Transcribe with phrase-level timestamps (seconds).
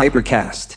[0.00, 0.74] Hypercast.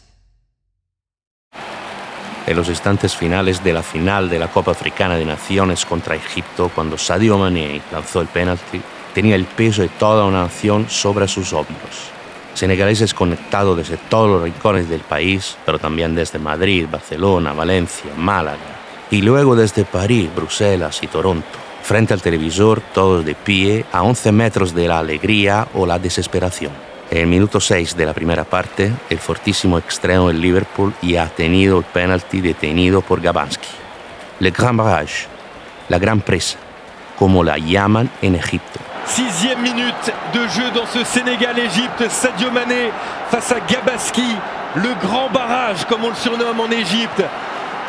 [2.47, 6.71] En los instantes finales de la final de la Copa Africana de Naciones contra Egipto,
[6.73, 8.81] cuando Sadio Mané lanzó el penalti,
[9.13, 12.09] tenía el peso de toda una nación sobre sus hombros.
[12.55, 18.79] Senegaleses conectados desde todos los rincones del país, pero también desde Madrid, Barcelona, Valencia, Málaga,
[19.11, 21.59] y luego desde París, Bruselas y Toronto.
[21.83, 26.90] Frente al televisor, todos de pie, a 11 metros de la alegría o la desesperación.
[27.11, 31.27] En el minuto 6 de la primera parte, el fortísimo extremo del Liverpool ya ha
[31.27, 33.67] tenido el penalti detenido por Gabansky.
[34.39, 35.27] Le Grand Barrage,
[35.89, 36.57] la gran presa,
[37.19, 38.79] como la llaman en Egipto.
[39.05, 42.09] Sixième minute de jeu dans ce Sénégal-Égypte.
[42.09, 42.91] Sadio Mané
[43.29, 44.37] face à Gabaski,
[44.75, 47.21] le grand barrage, comme on le surnomme en Égypte.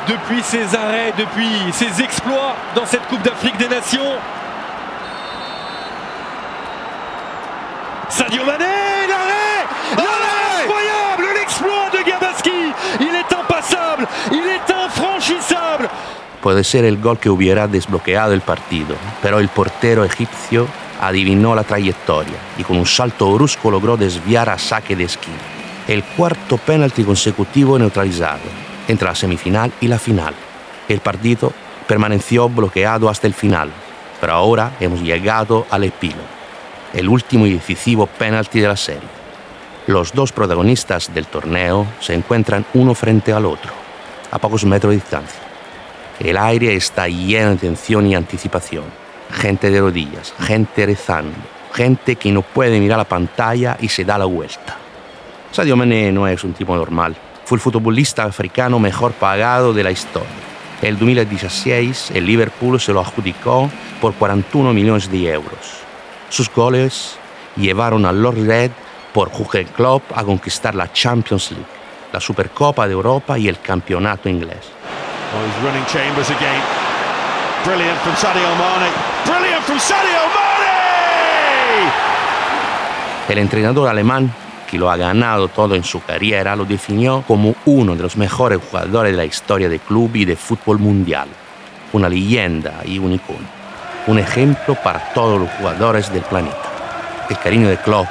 [0.09, 4.17] Depuis ses arrêts, depuis ses exploits dans cette Coupe d'Afrique des Nations.
[8.09, 8.82] Sadio Mané,
[14.31, 15.89] Il est infranchissable
[16.43, 20.67] Puede ser el gol que hubiera desbloqueado el partido, pero el portero egipcio
[21.01, 25.39] adivinó la trayectoria y con un salto brusco logró desviar a saque de esquina.
[25.87, 28.41] El cuarto penalti consecutivo neutralizado
[28.89, 30.35] entre la semifinal y la final.
[30.89, 31.53] El partido
[31.87, 33.71] permaneció bloqueado hasta el final,
[34.21, 36.23] pero ahora hemos llegado al epílogo,
[36.93, 39.09] el último y decisivo penalti de la serie.
[39.87, 43.82] Los dos protagonistas del torneo se encuentran uno frente al otro,
[44.33, 45.41] a pocos metros de distancia.
[46.19, 48.85] El aire está lleno de tensión y anticipación.
[49.31, 51.37] Gente de rodillas, gente rezando,
[51.73, 54.77] gente que no puede mirar la pantalla y se da la vuelta.
[55.53, 57.15] Sadio Mané no es un tipo normal.
[57.45, 60.29] Fue el futbolista africano mejor pagado de la historia.
[60.81, 63.71] El 2016 el Liverpool se lo adjudicó
[64.01, 65.83] por 41 millones de euros.
[66.29, 67.17] Sus goles
[67.57, 68.71] llevaron a Lord Red
[69.13, 71.67] por Jürgen Klopp a conquistar la Champions League,
[72.13, 74.71] la Supercopa de Europa y el Campeonato Inglés.
[75.33, 75.73] Oh!
[83.29, 84.35] El entrenador alemán,
[84.71, 88.59] que lo ha ganado todo en su carrera, lo definió como uno de los mejores
[88.69, 91.29] jugadores de la historia del club y de fútbol mundial.
[91.93, 93.49] Una leyenda y un icono.
[94.07, 96.57] Un ejemplo para todos los jugadores del planeta.
[97.31, 98.09] El cariño de Klopp,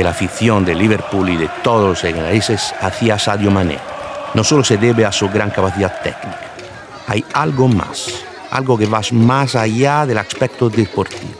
[0.00, 3.76] de la afición de Liverpool y de todos los ingleses hacia Sadio Mané
[4.32, 6.40] no solo se debe a su gran capacidad técnica,
[7.06, 11.34] hay algo más, algo que va más allá del aspecto deportivo.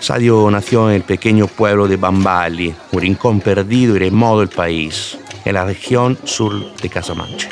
[0.00, 5.16] Sadio nació en el pequeño pueblo de Bambali, un rincón perdido y remoto del país,
[5.44, 7.50] en la región sur de Casamancha.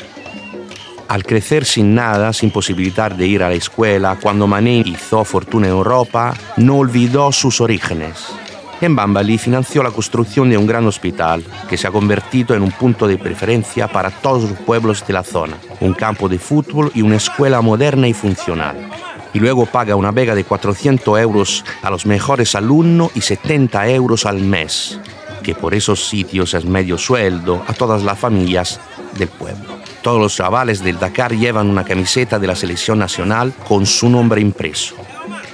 [1.07, 5.67] Al crecer sin nada, sin posibilidad de ir a la escuela, cuando Mané hizo fortuna
[5.67, 8.33] en Europa, no olvidó sus orígenes.
[8.81, 12.71] En Bambali financió la construcción de un gran hospital que se ha convertido en un
[12.71, 17.03] punto de preferencia para todos los pueblos de la zona, un campo de fútbol y
[17.03, 18.89] una escuela moderna y funcional.
[19.33, 24.25] Y luego paga una beca de 400 euros a los mejores alumnos y 70 euros
[24.25, 24.99] al mes,
[25.43, 28.79] que por esos sitios es medio sueldo a todas las familias
[29.15, 29.77] del pueblo.
[30.01, 34.41] Todos los chavales del Dakar llevan una camiseta de la selección nacional con su nombre
[34.41, 34.95] impreso.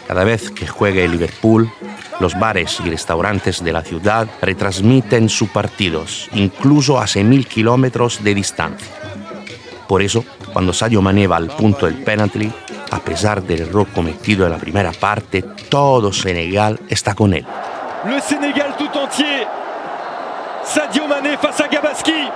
[0.07, 1.69] Cada vez que juega el Liverpool,
[2.19, 8.33] los bares y restaurantes de la ciudad retransmiten sus partidos, incluso a 6.000 kilómetros de
[8.33, 8.87] distancia.
[9.87, 12.51] Por eso, cuando Sadio Mané va al punto del penalti,
[12.91, 17.45] a pesar del error cometido en la primera parte, todo Senegal está con él.
[18.05, 19.47] Le Sénégal tout entier
[20.63, 22.29] Sadio Mané face à Gabaski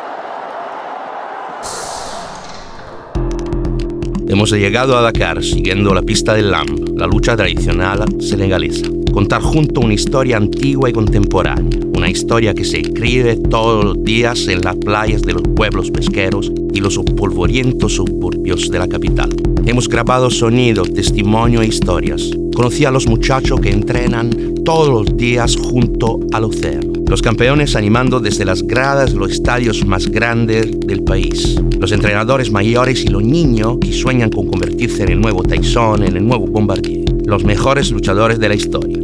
[4.32, 8.88] Hemos llegado a Dakar siguiendo la pista del Lamb, la lucha tradicional senegalesa.
[9.12, 14.48] Contar junto una historia antigua y contemporánea, una historia que se escribe todos los días
[14.48, 19.30] en las playas de los pueblos pesqueros y los polvorientos suburbios de la capital.
[19.68, 22.32] Hemos grabado sonidos, testimonio e historias.
[22.56, 24.32] Conocí a los muchachos que entrenan
[24.66, 26.92] todos los días junto al océano.
[27.08, 31.56] Los campeones animando desde las gradas los estadios más grandes del país.
[31.80, 36.18] Los entrenadores mayores y los niños que sueñan con convertirse en el nuevo Tyson, en
[36.18, 37.01] el nuevo Bombardier.
[37.32, 38.98] Los mejores luchadores de la historia.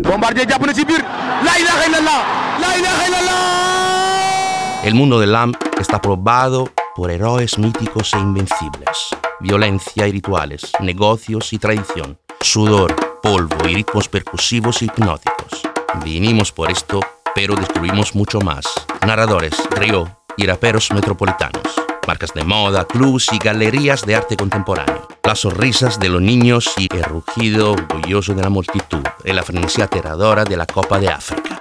[4.84, 9.16] El mundo del LAMP está probado por héroes míticos e invencibles.
[9.40, 12.94] Violencia y rituales, negocios y tradición, sudor,
[13.24, 15.62] polvo y ritmos percusivos hipnóticos.
[16.04, 17.00] Vinimos por esto,
[17.34, 18.66] pero destruimos mucho más.
[19.06, 21.64] Narradores, río y raperos metropolitanos.
[22.06, 25.17] Marcas de moda, clubs y galerías de arte contemporáneo.
[25.28, 29.04] Las sonrisas de los niños y el rugido orgulloso de la multitud.
[29.26, 31.60] En la frenesía aterradora de la Copa de África.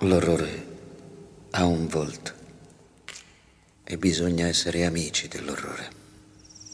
[0.00, 0.66] L'orrore
[1.52, 2.32] ha un volto
[3.84, 5.90] e bisogna essere amici dell'orrore.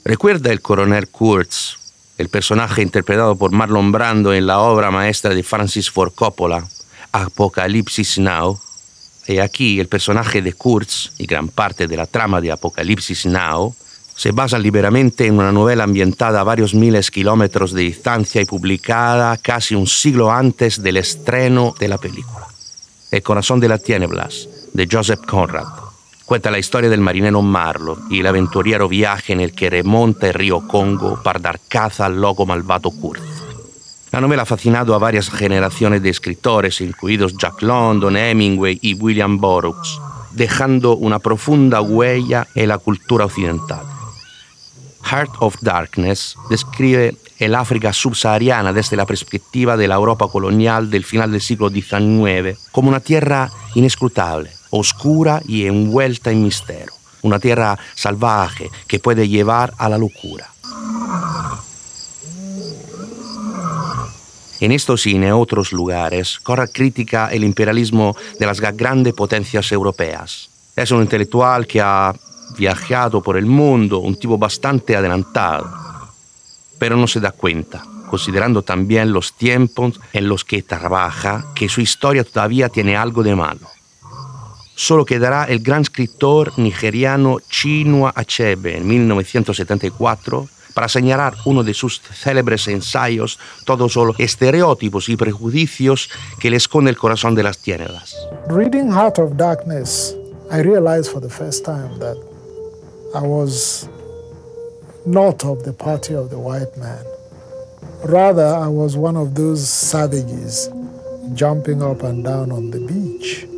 [0.04, 1.76] Recuerda el coronel Kurtz,
[2.16, 6.64] el personaje interpretado por Marlon Brando en la obra maestra de Francis Ford Coppola,
[7.10, 8.60] Apocalipsis Now.
[9.26, 13.74] Y aquí el personaje de Kurtz y gran parte de la trama de Apocalipsis Now
[14.20, 18.44] se basa liberamente en una novela ambientada a varios miles de kilómetros de distancia y
[18.44, 22.46] publicada casi un siglo antes del estreno de la película.
[23.10, 25.64] El corazón de las tinieblas, de Joseph Conrad.
[26.26, 30.34] Cuenta la historia del marinero Marlo y el aventuriero viaje en el que remonta el
[30.34, 33.22] río Congo para dar caza al loco malvado Kurtz.
[34.12, 39.38] La novela ha fascinado a varias generaciones de escritores, incluidos Jack London, Hemingway y William
[39.38, 39.98] Burroughs,
[40.32, 43.99] dejando una profunda huella en la cultura occidental.
[45.02, 51.04] Heart of Darkness describe el África subsahariana desde la perspectiva de la Europa colonial del
[51.04, 56.92] final del siglo XIX como una tierra inescrutable, oscura y envuelta en misterio,
[57.22, 60.48] una tierra salvaje que puede llevar a la locura.
[64.60, 70.50] En estos y en otros lugares, Corra critica el imperialismo de las grandes potencias europeas.
[70.76, 72.12] Es un intelectual que ha
[72.60, 75.66] viajado por el mundo, un tipo bastante adelantado,
[76.78, 81.80] pero no se da cuenta, considerando también los tiempos en los que trabaja, que su
[81.80, 83.66] historia todavía tiene algo de malo.
[84.74, 92.00] Solo quedará el gran escritor nigeriano Chinua Achebe en 1974 para señalar uno de sus
[92.00, 98.16] célebres ensayos, todos los estereotipos y prejuicios que le esconde el corazón de las tinieblas.
[98.48, 100.14] Reading Heart of Darkness,
[100.50, 102.29] I realized for the first time that
[103.12, 103.88] I was
[105.04, 107.04] not of the party of the white man.
[108.04, 110.70] Rather, I was one of those savages
[111.34, 113.48] jumping up and down on the beach.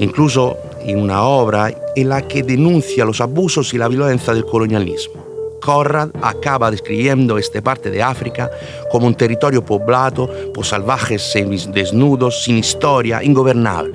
[0.00, 5.14] Incluso en una obra en la que denuncia los abusos y la violencia del colonialismo.
[5.62, 8.50] Conrad acaba describiendo esta parte de África
[8.90, 11.32] como un territorio poblado por salvajes
[11.72, 13.94] desnudos, sin historia, ingobernable.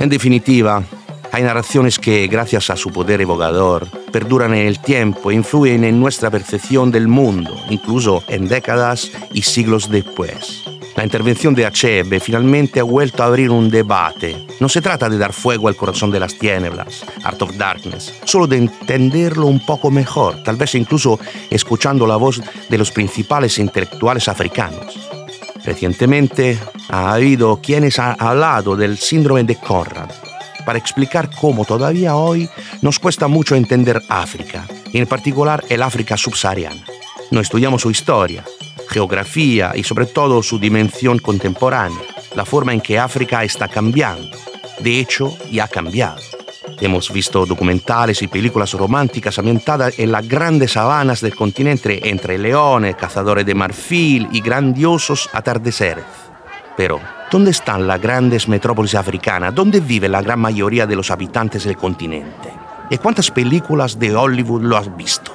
[0.00, 0.84] En definitiva,
[1.32, 5.98] hay narraciones que, gracias a su poder evocador, perduran en el tiempo e influyen en
[5.98, 10.64] nuestra percepción del mundo, incluso en décadas y siglos después.
[10.94, 14.46] La intervención de Achebe finalmente ha vuelto a abrir un debate.
[14.60, 18.46] No se trata de dar fuego al corazón de las tinieblas, Art of Darkness, solo
[18.46, 21.18] de entenderlo un poco mejor, tal vez incluso
[21.48, 24.98] escuchando la voz de los principales intelectuales africanos.
[25.64, 26.58] Recientemente
[26.90, 30.10] ha habido quienes han hablado del síndrome de Conrad,
[30.64, 32.48] para explicar cómo todavía hoy
[32.80, 36.84] nos cuesta mucho entender África, y en particular el África subsahariana.
[37.30, 38.44] No estudiamos su historia,
[38.88, 42.02] geografía y sobre todo su dimensión contemporánea,
[42.34, 44.36] la forma en que África está cambiando.
[44.80, 46.20] De hecho, ya ha cambiado.
[46.80, 52.96] Hemos visto documentales y películas románticas ambientadas en las grandes sabanas del continente entre leones,
[52.96, 56.04] cazadores de marfil y grandiosos atardeceres.
[56.76, 57.00] Pero,
[57.32, 59.54] ¿dónde están las grandes metrópolis africanas?
[59.54, 62.52] ¿Dónde vive la gran mayoría de los habitantes del continente?
[62.90, 65.32] ¿Y cuántas películas de Hollywood lo has visto?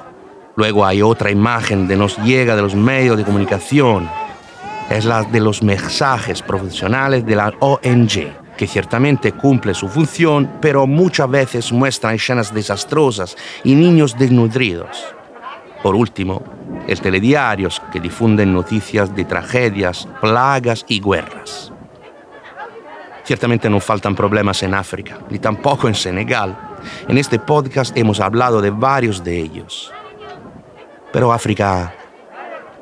[0.55, 4.07] Luego hay otra imagen que nos llega de los medios de comunicación.
[4.91, 10.85] Es la de los mensajes profesionales de la ONG, que ciertamente cumple su función, pero
[10.85, 15.03] muchas veces muestran escenas desastrosas y niños desnutridos.
[15.81, 16.43] Por último,
[16.87, 21.73] el telediarios que difunden noticias de tragedias, plagas y guerras.
[23.27, 26.77] Ciertamente no faltan problemas en África, ni tampoco en Senegal.
[27.09, 29.91] En este podcast hemos hablado de varios de ellos.
[31.11, 31.93] Pero África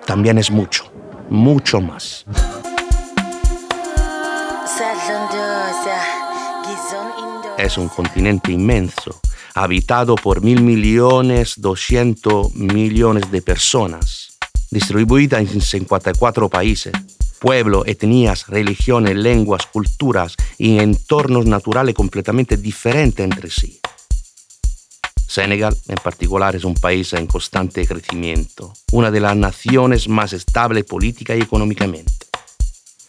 [0.06, 0.84] también es mucho,
[1.32, 2.28] mucho más.
[7.58, 9.20] Es un continente inmenso
[9.56, 14.38] habitado por mil millones, doscientos millones de personas,
[14.70, 16.94] distribuida en 54 países,
[17.46, 23.80] pueblos, etnias, religiones, lenguas, culturas y entornos naturales completamente diferentes entre sí.
[25.28, 30.86] Senegal, en particular, es un país en constante crecimiento, una de las naciones más estables
[30.86, 32.12] política y económicamente.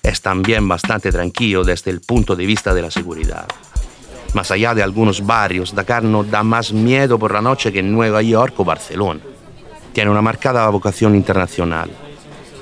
[0.02, 3.46] Es también bastante tranquilo desde el punto de vista de la seguridad.
[4.34, 8.20] Más allá de algunos barrios, Dakar no da más miedo por la noche que Nueva
[8.20, 9.20] York o Barcelona.
[9.94, 12.05] Tiene una marcada vocación internacional.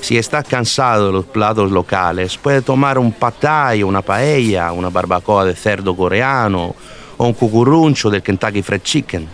[0.04, 5.46] Si está cansado de los platos locales, puede tomar un patay, una paella, una barbacoa
[5.46, 6.74] de cerdo coreano
[7.16, 9.26] o un cucuruncho del Kentucky Fried Chicken.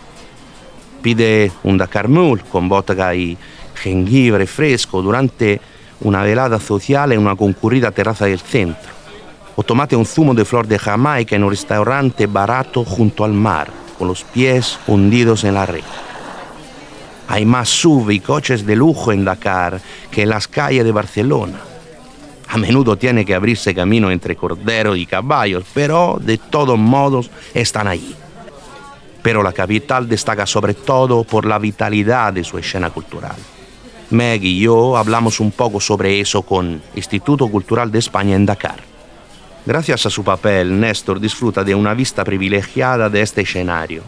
[1.02, 2.06] Pide un Dakar
[2.48, 3.36] con vodka y
[3.74, 5.60] jengibre fresco durante
[6.02, 8.92] una velada social en una concurrida terraza del centro
[9.56, 13.72] o tomate un zumo de flor de Jamaica en un restaurante barato junto al mar,
[13.98, 15.82] con los pies hundidos en la red.
[17.30, 21.60] Hay más SUV y coches de lujo en Dakar que en las calles de Barcelona.
[22.48, 27.86] A menudo tiene que abrirse camino entre corderos y caballos, pero de todos modos están
[27.86, 28.16] allí.
[29.22, 33.36] Pero la capital destaca sobre todo por la vitalidad de su escena cultural.
[34.10, 38.80] Meg y yo hablamos un poco sobre eso con Instituto Cultural de España en Dakar.
[39.64, 44.02] Gracias a su papel, Néstor disfruta de una vista privilegiada de este escenario.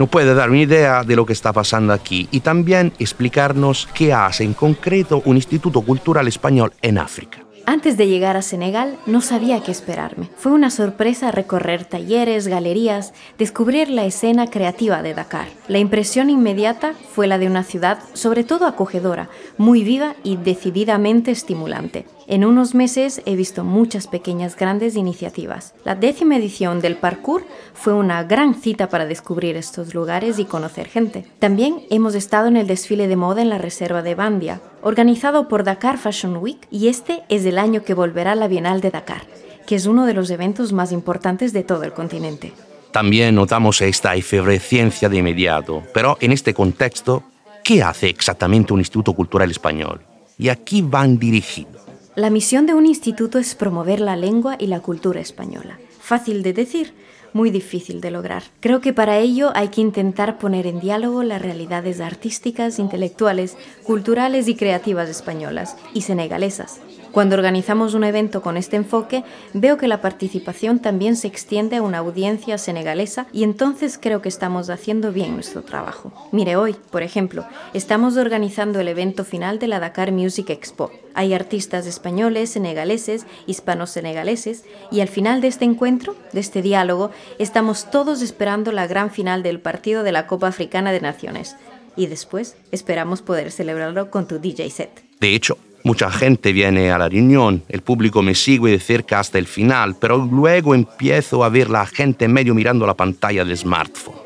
[0.00, 4.14] Nos puede dar una idea de lo que está pasando aquí y también explicarnos qué
[4.14, 7.40] hace en concreto un Instituto Cultural Español en África.
[7.66, 10.30] Antes de llegar a Senegal no sabía qué esperarme.
[10.38, 15.48] Fue una sorpresa recorrer talleres, galerías, descubrir la escena creativa de Dakar.
[15.68, 19.28] La impresión inmediata fue la de una ciudad sobre todo acogedora,
[19.58, 22.06] muy viva y decididamente estimulante.
[22.30, 25.74] En unos meses he visto muchas pequeñas grandes iniciativas.
[25.84, 27.44] La décima edición del parkour
[27.74, 31.26] fue una gran cita para descubrir estos lugares y conocer gente.
[31.40, 35.64] También hemos estado en el desfile de moda en la reserva de Bandia, organizado por
[35.64, 39.22] Dakar Fashion Week, y este es el año que volverá la Bienal de Dakar,
[39.66, 42.52] que es uno de los eventos más importantes de todo el continente.
[42.92, 47.24] También notamos esta efervescencia de inmediato, pero en este contexto,
[47.64, 50.00] ¿qué hace exactamente un Instituto Cultural Español?
[50.38, 51.89] ¿Y a quién van dirigidos?
[52.20, 55.78] La misión de un instituto es promover la lengua y la cultura española.
[56.00, 56.92] Fácil de decir,
[57.32, 58.42] muy difícil de lograr.
[58.60, 64.48] Creo que para ello hay que intentar poner en diálogo las realidades artísticas, intelectuales, culturales
[64.48, 66.82] y creativas españolas y senegalesas.
[67.12, 71.82] Cuando organizamos un evento con este enfoque, veo que la participación también se extiende a
[71.82, 76.12] una audiencia senegalesa y entonces creo que estamos haciendo bien nuestro trabajo.
[76.30, 80.92] Mire, hoy, por ejemplo, estamos organizando el evento final de la Dakar Music Expo.
[81.14, 87.90] Hay artistas españoles, senegaleses, hispano-senegaleses y al final de este encuentro, de este diálogo, estamos
[87.90, 91.56] todos esperando la gran final del partido de la Copa Africana de Naciones.
[91.96, 95.02] Y después esperamos poder celebrarlo con tu DJ set.
[95.18, 99.38] De hecho, Mucha gente viene a la reunión, el público me sigue de cerca hasta
[99.38, 104.16] el final, pero luego empiezo a ver la gente medio mirando la pantalla del smartphone.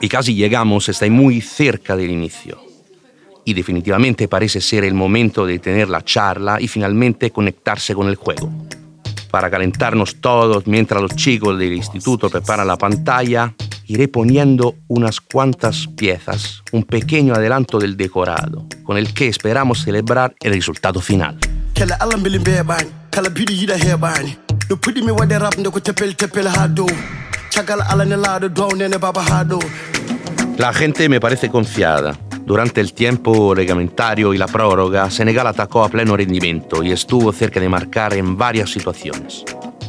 [0.00, 2.58] Y casi llegamos, está muy cerca del inicio.
[3.44, 8.16] Y definitivamente parece ser el momento de tener la charla y finalmente conectarse con el
[8.16, 8.50] juego.
[9.30, 13.52] Para calentarnos todos mientras los chicos del instituto preparan la pantalla,
[13.86, 20.34] iré poniendo unas cuantas piezas, un pequeño adelanto del decorado, con el que esperamos celebrar
[20.40, 21.38] el resultado final.
[30.58, 32.18] La gente me parece confiada.
[32.46, 37.58] Durante el tiempo reglamentario y la prórroga, Senegal atacó a pleno rendimiento y estuvo cerca
[37.58, 39.44] de marcar en varias situaciones.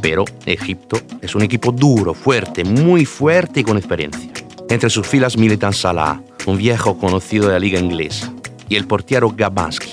[0.05, 4.31] Pero Egipto es un equipo duro, fuerte, muy fuerte y con experiencia.
[4.69, 8.31] Entre sus filas militan Salah, un viejo conocido de la liga inglesa,
[8.69, 9.89] y el portiero Gabansky,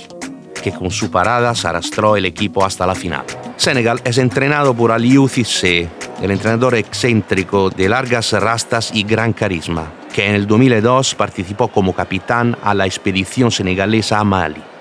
[0.63, 3.25] que con su parada se arrastró el equipo hasta la final.
[3.57, 5.89] Senegal es entrenado por Aliou Cissé,
[6.21, 11.95] el entrenador excéntrico de largas rastas y gran carisma, que en el 2002 participó como
[11.95, 14.72] capitán a la expedición senegalesa a Mali.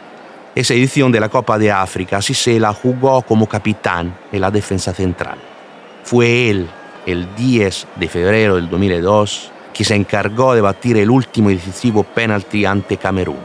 [0.53, 4.51] Esa edición de la Copa de África sí se la jugó como capitán en la
[4.51, 5.38] defensa central.
[6.03, 6.67] Fue él,
[7.05, 12.03] el 10 de febrero del 2002, que se encargó de batir el último y decisivo
[12.03, 13.39] penalti ante Camerún.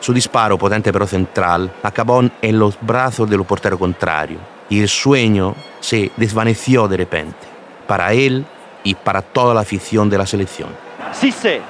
[0.00, 4.36] Su disparo, potente pero central, acabó en los brazos del portero contrario
[4.68, 7.46] y el sueño se desvaneció de repente,
[7.86, 8.44] para él
[8.84, 10.68] y para toda la afición de la selección.
[11.14, 11.62] Sissé,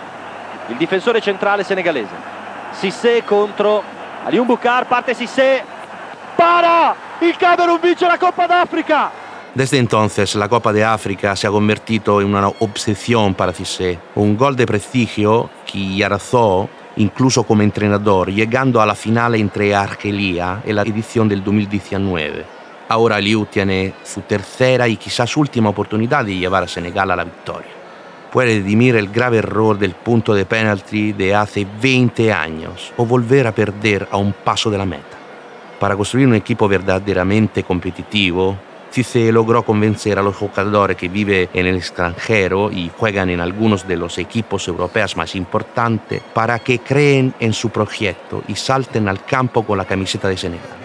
[0.68, 2.10] el defensor central senegalese.
[2.80, 5.62] Sissé contro Aliou Bukar, parte Sissé,
[6.36, 9.10] para, il Camerun vince la Copa de África.
[9.52, 14.36] Desde entonces, la Copa de África se ha convertido en una obsesión para Cissé, un
[14.36, 20.72] gol de prestigio que arrasó incluso como entrenador, llegando a la final entre Argelia y
[20.72, 22.44] la edición del 2019.
[22.88, 27.24] Ahora Liu tiene su tercera y quizás última oportunidad de llevar a Senegal a la
[27.24, 27.81] victoria
[28.32, 33.46] puede redimir el grave error del punto de penalti de hace 20 años o volver
[33.46, 35.18] a perder a un paso de la meta.
[35.78, 38.56] Para construir un equipo verdaderamente competitivo,
[38.90, 43.86] se logró convencer a los jugadores que viven en el extranjero y juegan en algunos
[43.86, 49.24] de los equipos europeos más importantes para que creen en su proyecto y salten al
[49.24, 50.78] campo con la camiseta de Senegal.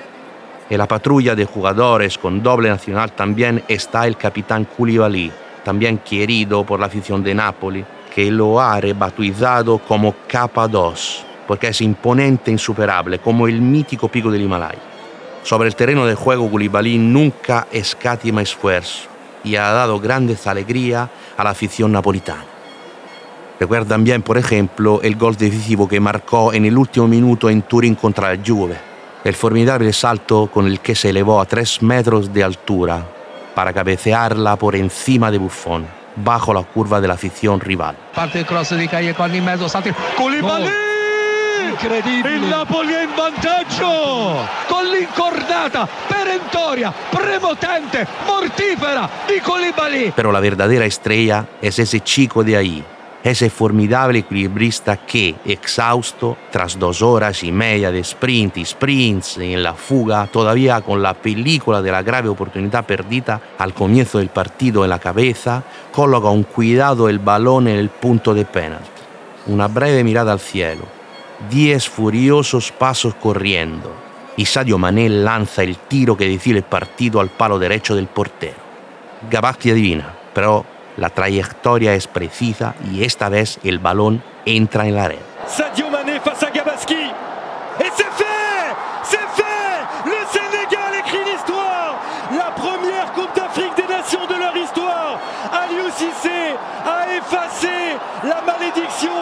[0.70, 5.32] En la patrulla de jugadores con doble nacional también está el capitán Koulibaly,
[5.68, 11.82] también querido por la afición de Nápoles, que lo ha rebatizado como K2, porque es
[11.82, 14.80] imponente e insuperable, como el mítico pico del Himalaya.
[15.44, 19.10] Sobre el terreno de juego, Koulibaly nunca escatima esfuerzo
[19.44, 22.46] y ha dado grandes alegrías a la afición napolitana.
[23.60, 27.96] Recuerdan bien, por ejemplo, el gol decisivo que marcó en el último minuto en Turín
[27.96, 28.78] contra la Juve,
[29.22, 33.17] el formidable salto con el que se elevó a tres metros de altura
[33.58, 35.84] para cabecearla por encima de Buffon,
[36.16, 37.96] bajo la curva de la afición rival.
[38.14, 39.92] Parte il cross di Callejon in mezzo, salti.
[40.16, 40.70] Koulibaly
[41.72, 42.36] Incredibile.
[42.36, 44.48] Il Napoli è in vantaggio!
[44.68, 50.12] Con l'incordata perentoria, prepotente, mortífera di Koulibaly.
[50.14, 52.84] Pero la verdadera estrella es ese chico de ahí,
[53.32, 59.64] ese formidable equilibrista que, exhausto, tras dos horas y media de sprint y sprints en
[59.64, 64.84] la fuga, todavía con la película de la grave oportunidad perdida al comienzo del partido
[64.84, 68.88] en la cabeza, coloca un cuidado el balón en el punto de penalti.
[69.48, 70.84] Una breve mirada al cielo,
[71.50, 73.94] diez furiosos pasos corriendo,
[74.36, 78.68] y Sadio Mané lanza el tiro que decide el partido al palo derecho del portero.
[79.32, 80.64] Gabastia divina, pero
[80.98, 85.20] la trayectoria es precisa y esta vez el balón entra en la red.
[85.48, 86.96] Sadio Mané face à Gabaski.
[87.80, 92.00] Et c'est fait C'est fait Le Sénégal écrit l'histoire
[92.36, 95.20] La première Coupe d'Afrique des Nations de leur histoire
[95.54, 99.13] Aliou Cissé a effacé la malédiction,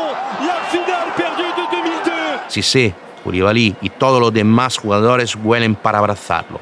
[0.41, 2.12] la finale perdue de 2002
[2.48, 6.60] Cissé, Koulibaly y todos los demás jugadores vuelen para abrazarlo.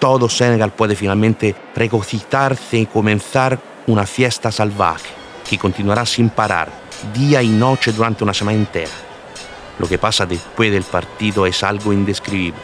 [0.00, 5.08] Todo Senegal puede finalmente regocijarse y comenzar una fiesta salvaje
[5.48, 6.70] que continuará sin parar,
[7.14, 8.90] día y noche durante una semana entera.
[9.78, 12.60] Lo que pasa después del partido es algo indescribible.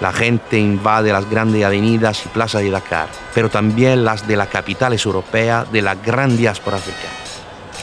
[0.00, 4.48] La gente invade las grandes avenidas y plazas de Dakar, pero también las de las
[4.48, 7.14] capitales europeas de la gran diáspora africana.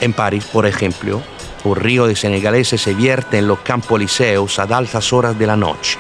[0.02, 1.22] En París, por ejemplo,
[1.64, 5.56] un río de senegaleses se vierte en los campos liceos a altas horas de la
[5.56, 6.00] noche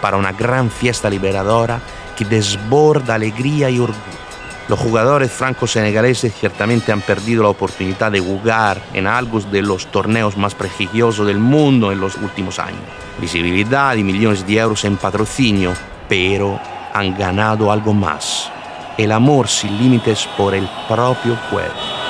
[0.00, 1.80] para una gran fiesta liberadora
[2.16, 4.21] que desborda alegría y orgullo.
[4.72, 10.38] Los jugadores franco-senegaleses ciertamente han perdido la oportunidad de jugar en algunos de los torneos
[10.38, 12.80] más prestigiosos del mundo en los últimos años.
[13.20, 15.74] Visibilidad y millones de euros en patrocinio,
[16.08, 16.58] pero
[16.94, 18.50] han ganado algo más.
[18.96, 22.01] El amor sin límites por el propio pueblo.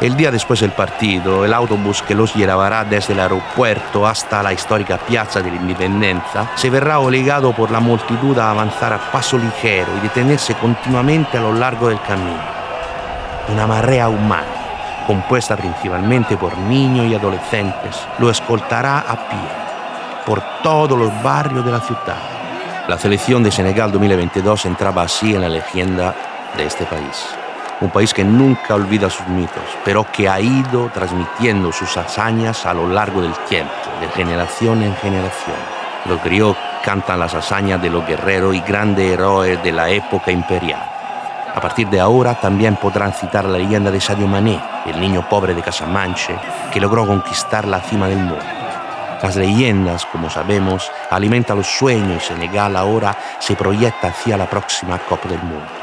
[0.00, 4.50] El día después del partido, el autobús que los llevará desde el aeropuerto hasta la
[4.50, 9.36] histórica Piazza de la Independencia se verá obligado por la multitud a avanzar a paso
[9.36, 12.40] ligero y detenerse continuamente a lo largo del camino.
[13.52, 19.48] Una marea humana, compuesta principalmente por niños y adolescentes, lo escoltará a pie
[20.24, 22.16] por todos los barrios de la ciudad.
[22.88, 26.14] La selección de Senegal 2022 entraba así en la leyenda
[26.56, 27.39] de este país
[27.80, 32.74] un país que nunca olvida sus mitos, pero que ha ido transmitiendo sus hazañas a
[32.74, 35.56] lo largo del tiempo, de generación en generación.
[36.06, 40.82] Los griots cantan las hazañas de los guerreros y grandes héroes de la época imperial.
[41.54, 45.54] A partir de ahora también podrán citar la leyenda de Sadio Mané, el niño pobre
[45.54, 46.34] de Casamanche,
[46.72, 48.38] que logró conquistar la cima del mundo.
[49.22, 54.98] Las leyendas, como sabemos, alimentan los sueños y Senegal ahora se proyecta hacia la próxima
[54.98, 55.79] Copa del Mundo.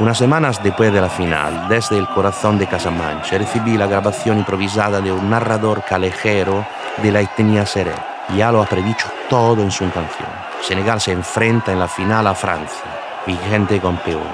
[0.00, 5.00] Unas semanas después de la final, desde el corazón de Casamancha, recibí la grabación improvisada
[5.00, 6.66] de un narrador calejero
[7.00, 7.94] de la etnia seré.
[8.36, 10.28] Ya lo ha predicho todo en su canción.
[10.62, 12.82] Senegal se enfrenta en la final a Francia,
[13.24, 14.26] vigente campeón.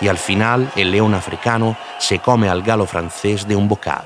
[0.00, 4.04] Y al final, el león africano se come al galo francés de un bocado.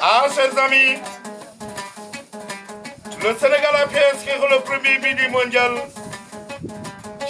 [0.00, 1.00] Ah, chers amis,
[3.22, 5.72] le Sénégal a pu inscrire le premier but du mondial.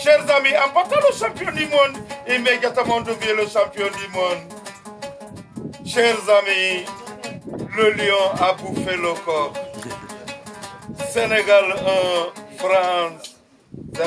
[0.03, 1.97] Chers amis, en battant le champion du monde,
[2.29, 4.43] immédiatement devient le champion du monde.
[5.85, 6.85] Chers amis,
[7.77, 9.53] le lion a bouffé le corps.
[11.11, 13.37] Sénégal 1, France
[13.95, 14.07] 0.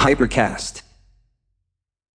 [0.08, 0.89] Hypercast.